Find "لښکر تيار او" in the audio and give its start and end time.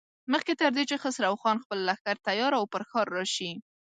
1.87-2.65